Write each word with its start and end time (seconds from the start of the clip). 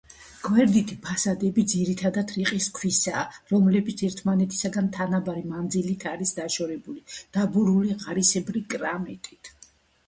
გვერდითი 0.45 0.95
ფასადები 1.07 1.65
ძირითადათ 1.73 2.33
რიყის 2.37 2.69
ქვისაა, 2.79 3.25
რომლებიც 3.53 4.01
ერთმანეთისგან 4.09 4.89
თანაბარი 4.97 5.47
მანძილით 5.53 6.09
არის 6.15 6.35
დაშორებული, 6.41 7.07
დაბურული 7.39 8.01
ღარისებრი 8.07 8.67
კრამიტით. 8.75 9.55